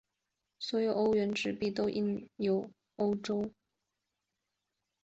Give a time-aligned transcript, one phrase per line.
[0.57, 3.55] 所有的欧元纸币都印有欧洲央行总裁的签名。